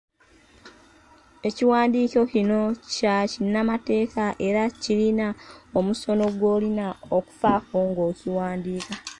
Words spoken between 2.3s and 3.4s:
kino kya